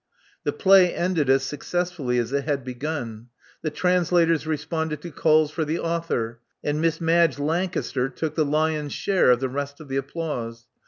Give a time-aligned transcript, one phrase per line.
[0.45, 3.27] The play ended as successfully as it had begun.
[3.63, 8.43] jThe translators responded to calls for the author; ■ and Miss Madge Lancaster took the
[8.43, 10.65] lion's share of the rest of the applause.